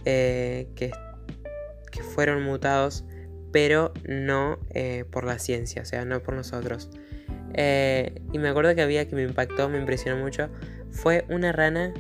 [0.06, 0.92] eh, que,
[1.92, 3.06] que fueron mutados
[3.52, 6.92] pero no eh, por la ciencia, o sea, no por nosotros.
[7.56, 10.50] Eh, y me acuerdo que había que me impactó, me impresionó mucho,
[10.92, 11.92] fue una rana,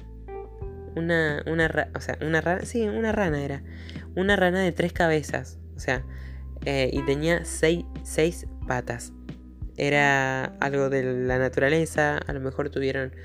[0.95, 3.63] una, una, o sea, una rana, sí, una rana era,
[4.15, 6.05] una rana de tres cabezas, o sea,
[6.65, 9.11] y tenía seis, seis, patas.
[9.81, 13.15] Era algo de la naturaleza, a lo mejor tuvieron,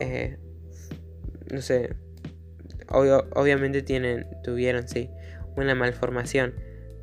[0.00, 0.38] eh,
[1.52, 1.94] no sé,
[2.88, 5.10] obviamente tienen, tuvieron, sí,
[5.54, 6.54] una malformación,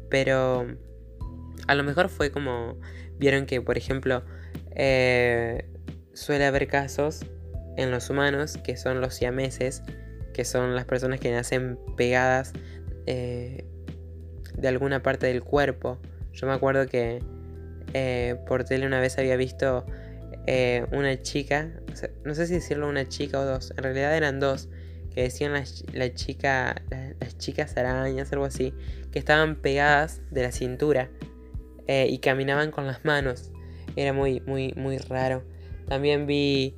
[0.10, 0.66] pero
[1.68, 2.80] a lo mejor fue como,
[3.20, 4.24] vieron que, por ejemplo,
[4.72, 5.70] eh,
[6.14, 7.28] suele haber casos
[7.78, 9.84] en los humanos que son los siameses,
[10.34, 12.54] que son las personas que nacen pegadas
[13.06, 13.66] eh,
[14.58, 16.00] de alguna parte del cuerpo.
[16.34, 17.22] Yo me acuerdo que
[17.98, 19.86] eh, por tele una vez había visto
[20.48, 21.72] eh, una chica,
[22.26, 24.68] no sé si decirlo una chica o dos, en realidad eran dos,
[25.14, 25.54] que decían
[25.94, 26.84] la, chica,
[27.22, 28.74] las chicas arañas, algo así,
[29.14, 31.10] que estaban pegadas de la cintura
[31.88, 33.54] y caminaban con las manos.
[33.96, 35.46] Era muy, muy, muy raro.
[35.88, 36.76] También vi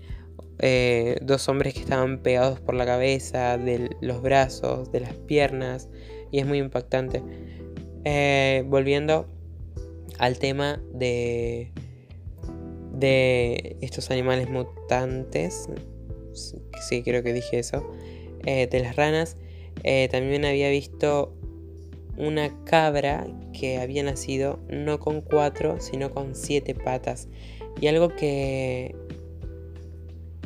[1.22, 5.90] dos hombres que estaban pegados por la cabeza, de los brazos, de las piernas,
[6.32, 7.24] y es muy impactante.
[8.10, 9.28] Eh, volviendo
[10.18, 11.72] al tema de,
[12.94, 15.70] de estos animales mutantes,
[16.34, 17.90] sí, creo que dije eso,
[18.46, 19.38] eh, de las ranas,
[19.84, 21.34] eh, también había visto
[22.18, 27.28] una cabra que había nacido no con cuatro, sino con siete patas.
[27.80, 28.96] Y algo que,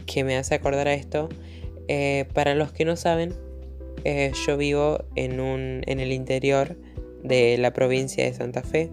[0.05, 1.29] que me hace acordar a esto,
[2.33, 3.33] para los que no saben,
[4.03, 6.75] eh, yo vivo en, un, en el interior
[7.23, 8.89] de la provincia de Santa Fe.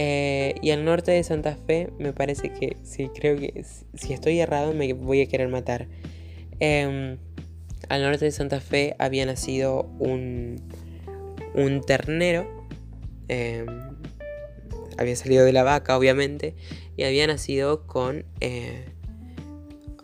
[0.00, 4.38] Eh, y al norte de Santa Fe me parece que, sí, creo que si estoy
[4.38, 5.88] errado me voy a querer matar.
[6.60, 7.18] Em,
[7.88, 10.62] al norte de Santa Fe había nacido un,
[11.52, 12.46] un ternero.
[13.26, 13.66] Em,
[14.98, 16.54] había salido de la vaca, obviamente.
[16.96, 18.24] Y había nacido con...
[18.38, 18.84] Eh,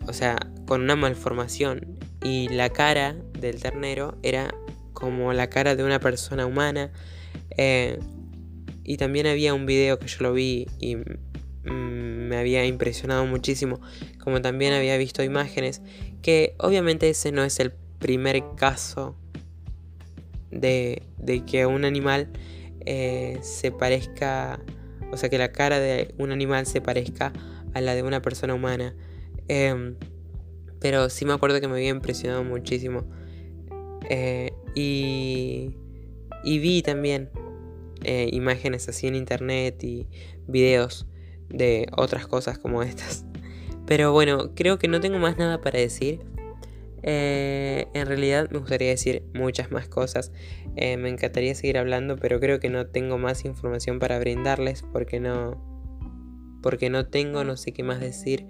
[0.05, 0.35] o sea,
[0.67, 4.53] con una malformación y la cara del ternero era
[4.91, 6.91] como la cara de una persona humana.
[7.57, 7.97] Eh,
[8.85, 10.97] y también había un video que yo lo vi y
[11.63, 13.81] me había impresionado muchísimo,
[14.19, 15.81] como también había visto imágenes,
[16.21, 19.15] que obviamente ese no es el primer caso
[20.51, 21.01] de,
[21.47, 22.29] que un animal
[22.85, 24.59] eh, se parezca,
[25.11, 27.33] o sea, que la cara de un animal se parezca
[27.73, 28.95] a la de una persona humana.
[29.47, 29.95] Em,
[30.79, 33.05] pero sí me acuerdo que me había impresionado muchísimo.
[34.09, 35.75] Eh, y,
[36.43, 37.29] y, vi también
[38.03, 40.07] eh, imágenes así en internet y
[40.47, 41.07] videos
[41.49, 43.25] de otras cosas como estas.
[43.85, 46.19] Pero bueno, creo que no tengo más nada para decir.
[47.03, 50.31] Eh, en realidad me gustaría decir muchas más cosas.
[50.75, 55.63] me encantaría seguir hablando, pero creo que no tengo más información para brindarles porque no.
[56.63, 58.47] Porque no tengo, no sé qué más decir.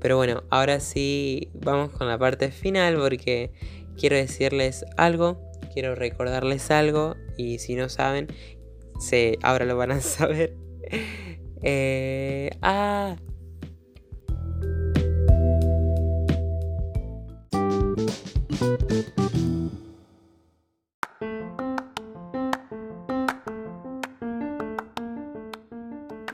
[0.00, 3.52] Pero bueno, ahora sí vamos con la parte final porque
[3.96, 5.40] quiero decirles algo,
[5.72, 8.28] quiero recordarles algo y si no saben,
[8.98, 10.56] se, ahora lo van a saber.
[11.62, 13.16] Eh, ah.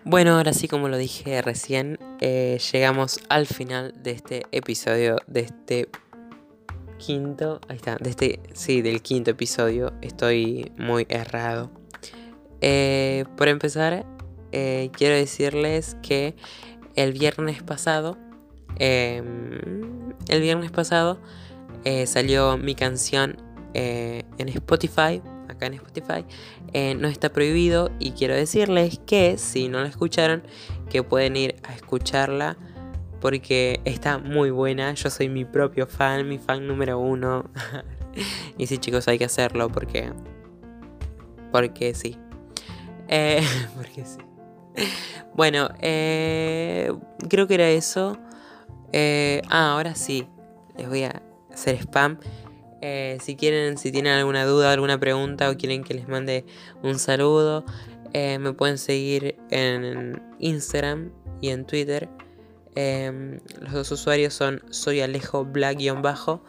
[0.05, 5.41] Bueno, ahora sí como lo dije recién, eh, llegamos al final de este episodio, de
[5.41, 5.89] este
[7.05, 11.71] quinto, ahí está, de este, sí, del quinto episodio, estoy muy errado.
[12.61, 14.07] Eh, por empezar,
[14.53, 16.37] eh, quiero decirles que
[16.95, 18.17] el viernes pasado,
[18.79, 21.19] em, el viernes pasado
[22.07, 23.37] salió mi canción
[23.75, 25.21] en Spotify
[25.53, 26.25] acá en Spotify,
[26.73, 30.43] eh, no está prohibido y quiero decirles que si no la escucharon,
[30.91, 32.57] que pueden ir a escucharla
[33.23, 34.93] porque está muy buena.
[34.93, 37.51] Yo soy mi propio fan, mi fan número uno.
[38.59, 40.13] y sí, chicos, hay que hacerlo porque.
[41.51, 42.19] Porque sí.
[43.09, 43.43] Eh,
[43.77, 44.19] porque sí.
[45.35, 46.93] Bueno, eh,
[47.31, 48.19] creo que era eso.
[49.49, 50.27] ah, ahora sí.
[50.77, 52.19] Les voy a hacer spam.
[52.85, 56.45] Eh, si quieren, si tienen alguna duda, alguna pregunta o quieren que les mande
[56.83, 57.65] un saludo,
[58.13, 62.09] eh, me pueden seguir en Instagram y en Twitter.
[62.75, 66.43] Em, los dos usuarios son soy Alejo Black-bajo.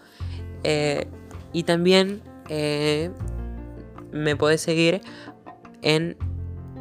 [0.64, 1.08] Eh,
[1.52, 2.22] y también
[4.12, 5.02] me podés seguir
[5.82, 6.18] en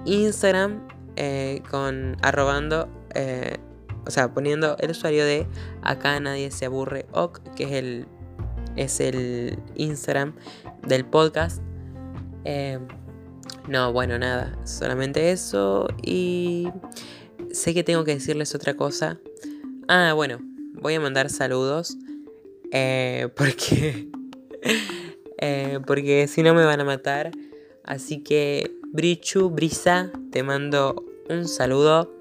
[0.04, 0.86] Instagram
[1.70, 2.88] con arrobando,
[4.06, 5.46] o sea, poniendo el usuario de
[5.82, 8.06] acá nadie se aburre ok, que es el
[8.76, 10.34] es el Instagram
[10.86, 11.62] del podcast.
[12.44, 12.78] Eh,
[13.68, 15.88] no, bueno, nada, solamente eso.
[16.02, 16.68] Y
[17.52, 19.20] sé que tengo que decirles otra cosa.
[19.88, 20.38] Ah, bueno,
[20.74, 21.96] voy a mandar saludos.
[22.70, 24.08] Eh, porque.
[25.44, 27.32] Eh, porque si no me van a matar.
[27.84, 32.16] Así que, Brichu, Brisa, te mando un saludo.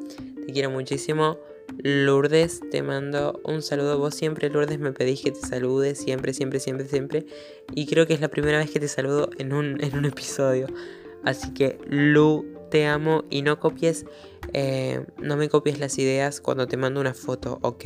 [0.46, 1.38] Te quiero muchísimo.
[1.78, 3.98] Lourdes, te mando un saludo.
[4.00, 5.96] Vos siempre, Lourdes, me pedís que te salude.
[5.96, 7.26] Siempre, siempre, siempre, siempre.
[7.74, 10.68] Y creo que es la primera vez que te saludo en un, en un episodio.
[11.24, 14.06] Así que, Lu, te amo y no copies.
[14.54, 17.86] Eh, no me copies las ideas cuando te mando una foto, ¿ok?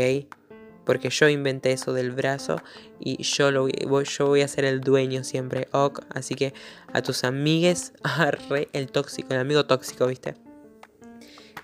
[0.84, 2.58] Porque yo inventé eso del brazo
[3.00, 6.04] y yo, lo voy, yo voy a ser el dueño siempre, ok.
[6.10, 6.54] Así que
[6.94, 10.36] a tus amigues, arre el tóxico, el amigo tóxico, ¿viste?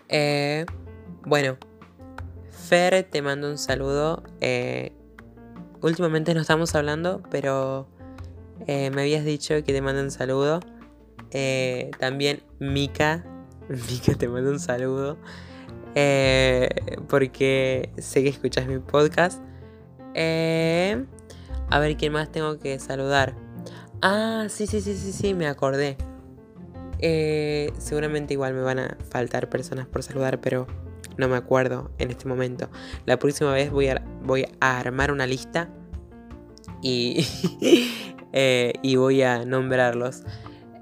[0.10, 0.66] Eh,
[1.26, 1.58] bueno,
[2.50, 4.24] Fer, te mando un saludo.
[4.40, 4.92] Eh,
[5.82, 7.88] últimamente no estamos hablando, pero
[8.68, 10.60] me habías dicho que te mando un saludo.
[12.00, 13.26] también Mika,
[13.90, 15.18] Mika te mando un saludo.
[17.08, 19.42] porque sé que escuchas mi podcast.
[20.16, 23.36] a ver quién más tengo que saludar.
[24.02, 25.96] Ah, sí, sí, sí, sí, sí, me acordé.
[27.00, 30.68] Eh, seguramente igual me van a faltar personas por saludar, pero
[31.18, 32.70] no me acuerdo en este momento.
[33.06, 35.70] La próxima vez voy a, voy a armar una lista
[36.82, 37.26] y,
[38.34, 40.24] eh, y voy a nombrarlos.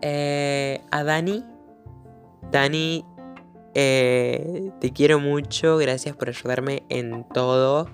[0.01, 1.43] Eh, a Dani.
[2.51, 3.05] Dani,
[3.73, 5.77] te quiero mucho.
[5.77, 7.89] Gracias por ayudarme en todo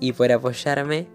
[0.00, 1.08] y por apoyarme.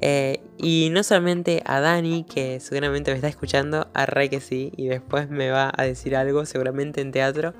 [0.00, 4.72] Eh, y no solamente a Dani, que seguramente me está escuchando, a Ray que sí,
[4.76, 7.54] y después me va a decir algo, seguramente en teatro.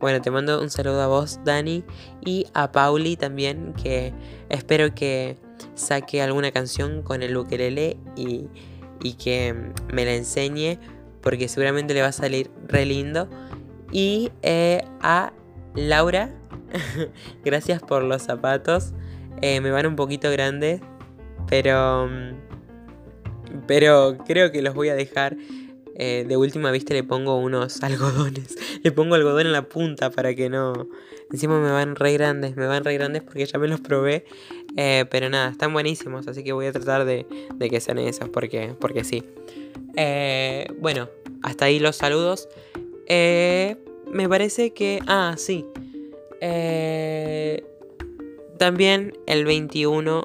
[0.00, 1.84] Bueno, te mando un saludo a vos, Dani,
[2.24, 4.12] y a Pauli también, que
[4.48, 5.36] espero que
[5.74, 8.46] saque alguna canción con el ukelele y,
[9.02, 9.54] y que
[9.92, 10.78] me la enseñe,
[11.22, 13.28] porque seguramente le va a salir re lindo.
[13.90, 15.32] Y eh, a
[15.74, 16.30] Laura,
[17.44, 18.92] gracias por los zapatos,
[19.40, 20.80] eh, me van un poquito grandes
[21.48, 22.08] pero.
[23.66, 25.36] Pero creo que los voy a dejar.
[26.00, 28.56] Eh, de última vista le pongo unos algodones.
[28.82, 30.88] Le pongo algodón en la punta para que no.
[31.32, 32.56] Encima me van re grandes.
[32.56, 34.24] Me van re grandes porque ya me los probé.
[34.76, 36.28] Pero nada, están buenísimos.
[36.28, 37.26] Así que voy a tratar de,
[37.58, 38.28] que sean esos.
[38.28, 39.24] Porque, porque sí.
[40.00, 41.08] Eh, bueno,
[41.42, 42.48] hasta ahí los saludos.
[43.08, 45.00] me parece que.
[45.06, 45.66] Ah, sí.
[48.58, 50.22] también el 21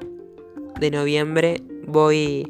[0.78, 2.48] de noviembre voy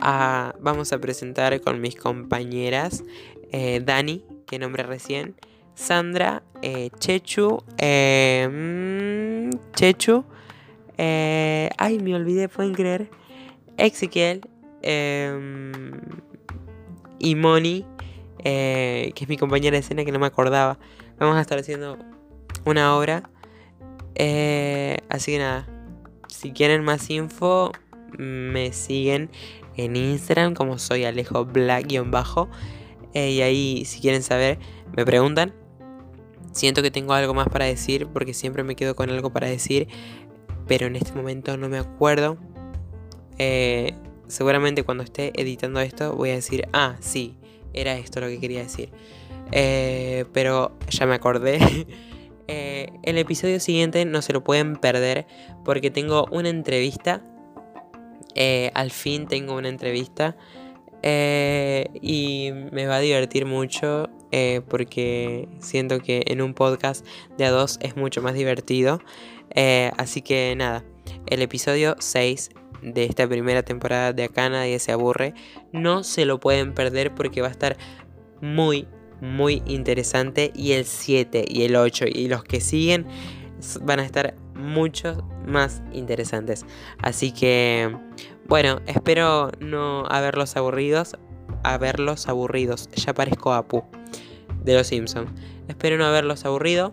[0.00, 0.54] a.
[0.60, 3.04] Vamos a presentar con mis compañeras
[3.52, 5.34] eh, Dani, que nombré recién,
[5.74, 10.24] Sandra, eh, Chechu, eh, mm, Chechu,
[10.96, 13.10] ay, me olvidé, pueden creer,
[13.76, 14.40] Ezequiel
[17.22, 17.86] y Moni,
[18.42, 20.78] que es mi compañera de escena que no me acordaba.
[21.18, 21.96] Vamos a estar haciendo
[22.66, 23.30] una obra.
[25.08, 25.66] así que nada,
[26.28, 27.72] si quieren más info,
[28.18, 29.30] me siguen
[29.76, 32.48] en Instagram como soy Alejo Black-bajo.
[33.14, 34.58] Eh, y ahí, si quieren saber,
[34.96, 35.54] me preguntan.
[36.52, 39.88] Siento que tengo algo más para decir porque siempre me quedo con algo para decir,
[40.66, 42.36] pero en este momento no me acuerdo.
[43.38, 43.94] Eh,
[44.32, 47.36] seguramente cuando esté editando esto voy a decir, ah, sí,
[47.74, 48.90] era esto lo que quería decir.
[49.52, 51.58] Eh, pero ya me acordé.
[52.48, 55.26] Eh, el episodio siguiente no se lo pueden perder
[55.64, 57.22] porque tengo una entrevista.
[58.34, 60.36] Eh, al fin tengo una entrevista.
[61.02, 64.10] Y me va a divertir mucho
[64.68, 67.06] porque siento que en un podcast
[67.38, 69.00] de a dos es mucho más divertido.
[69.96, 70.84] así que nada,
[71.26, 72.50] el episodio 6
[72.82, 75.34] de esta primera temporada de Acá Nadie se aburre.
[75.72, 77.76] No se lo pueden perder porque va a estar
[78.40, 78.86] muy,
[79.20, 80.52] muy interesante.
[80.54, 83.06] Y el 7 y el 8 y los que siguen
[83.82, 86.66] van a estar mucho más interesantes.
[86.98, 87.96] Así que,
[88.46, 91.16] bueno, espero no haberlos aburridos.
[91.64, 92.88] Haberlos aburridos.
[92.94, 93.84] Ya parezco Apu
[94.64, 95.30] de los Simpsons.
[95.68, 96.92] Espero no haberlos aburrido.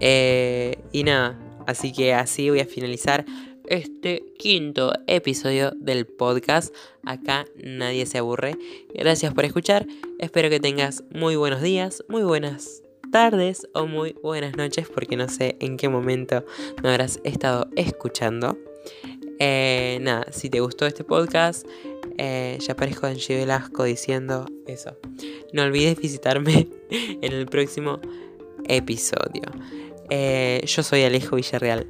[0.00, 3.24] Eh, y nada, así que así voy a finalizar
[3.68, 6.74] este quinto episodio del podcast.
[7.04, 8.56] Acá nadie se aburre.
[8.94, 9.86] Gracias por escuchar.
[10.18, 15.28] Espero que tengas muy buenos días, muy buenas tardes o muy buenas noches porque no
[15.28, 16.44] sé en qué momento
[16.82, 18.58] me habrás estado escuchando.
[19.38, 21.66] Eh, nada, si te gustó este podcast,
[22.18, 24.96] eh, ya aparezco en Velasco diciendo eso.
[25.52, 28.00] No olvides visitarme en el próximo
[28.68, 29.42] episodio.
[30.10, 31.86] Eh, yo soy Alejo Villarreal.